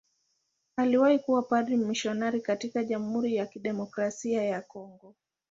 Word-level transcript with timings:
Aliwahi 0.77 1.19
kuwa 1.19 1.41
padri 1.41 1.77
mmisionari 1.77 2.41
katika 2.41 2.83
Jamhuri 2.83 3.35
ya 3.35 3.45
Kidemokrasia 3.45 4.43
ya 4.43 4.61
Kongo. 4.61 5.15